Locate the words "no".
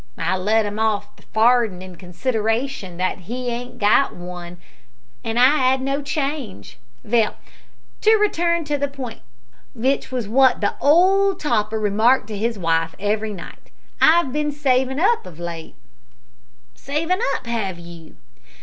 5.79-6.01